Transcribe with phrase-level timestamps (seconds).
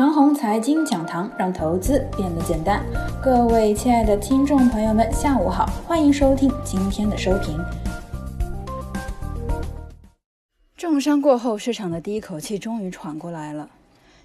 [0.00, 2.82] 长虹财经讲堂，让投资变得简单。
[3.22, 7.62] 各位亲爱的听众朋友们，下午好，欢迎收听今天的收评。
[10.74, 13.68] 重伤过后，市场的第一口气终于喘过来了。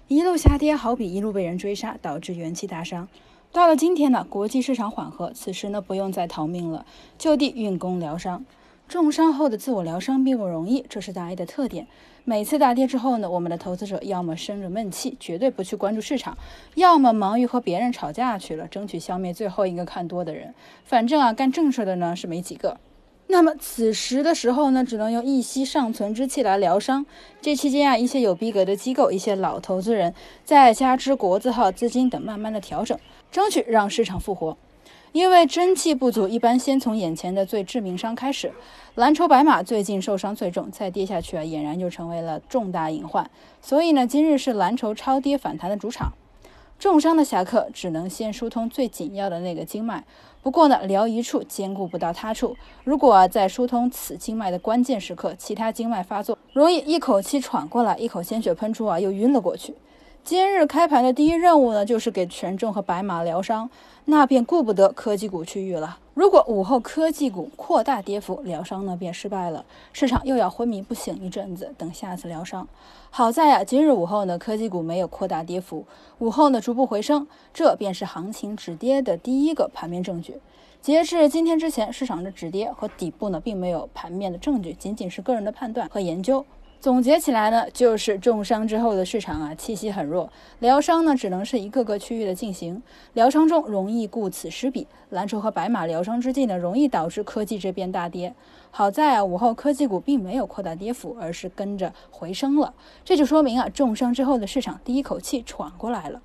[0.08, 3.06] 一路下跌，好比一路被人追杀，导致元气大伤。
[3.52, 6.86] 到了今天呢，国际市场缓和，此时呢不用再逃命了，
[7.18, 8.42] 就地运功疗伤。
[8.88, 11.88] 重伤后的自我疗伤并不容易，这是大 A 的特点。
[12.24, 16.34] 每次大跌之后呢，我们的投资者要么生着闷气，绝对不去关注市场；
[16.76, 20.54] 要么忙于和别人吵架去了，争取消灭最后一个看多的人。
[20.84, 22.78] 反正啊，干正事的呢是没几个。
[23.26, 27.04] 那么此时的时候呢，只能用一息尚存之气来疗伤。
[27.40, 30.14] 这期间啊，一些有逼格的机构、一些老投资人，
[30.44, 32.96] 再加之国字号资金等，慢慢的调整，
[33.32, 34.56] 争取让市场复活。
[35.16, 38.52] 因为真气不足，一般先从眼前的最致命伤开始。
[38.96, 43.30] 蓝筹白马最近受伤最重，再跌下去啊，俨然就成为了重大隐患。
[43.62, 46.12] 所以呢，今日是蓝筹超跌反弹的主场。
[46.78, 50.04] 重伤的侠客只能先疏通最紧要的那个经脉。
[50.42, 52.54] 不过呢，疗一处兼顾不到他处。
[52.84, 59.74] 如果啊，在疏通此经脉的关键时刻，其他经脉发作，容易一口气喘过来，一口鲜血喷出啊，又晕了过去。
[60.26, 63.70] 今日开盘的第一任务呢，就是给权重和白马疗伤，
[64.06, 65.98] 那便顾不得科技股区域了。
[66.14, 72.66] 如果午后科技股扩大跌幅，疗伤呢便失败了，市场又要昏迷不醒一阵子，等下次疗伤。
[73.08, 75.84] 好在呀，今日午后呢，科技股没有扩大跌幅，
[76.18, 80.34] 午后呢逐步回升，这便是行情止跌的第一个盘面证据。
[80.82, 86.44] 截至今天之前，市场的止跌和底部呢并没有盘面的证据，仅仅是个人的判断和研究。
[86.78, 92.80] 总结起来呢，就是重伤之后的市场啊，气息很弱，疗伤呢只能是一个个区域的进行，
[93.14, 98.32] 疗伤中容易顾此失彼，蓝筹和白马疗伤之际呢，容易导致科技这边大跌。
[98.70, 102.72] 好在啊，午后科技股并没有扩大跌幅，而是跟着回升了，
[103.04, 106.22] 这就说明啊，重伤之后的市场第一口气喘过来了。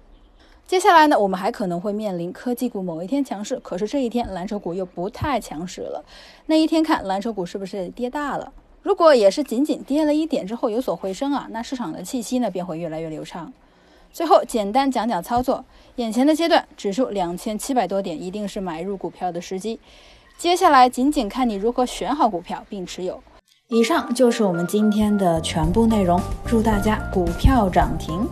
[0.67, 6.05] 接下来呢，我们还可能会面临科技股某一天强势，可是这一天蓝筹股又不太强势了，
[6.45, 8.53] 那一天看蓝筹股是不是跌大了？
[8.81, 13.51] 如果也是仅仅跌了一点之后有所回升啊，那市场的气息呢便会越来越流畅。
[14.11, 15.63] 最后简单讲讲操作，
[15.97, 19.79] 眼前的阶段指数两千七百多点一定是买入股票的时机，
[20.37, 23.21] 接下来仅仅看你如何选好股票并持有。
[23.69, 28.27] 以上就是我们今天的全部内容，祝大家股票涨停。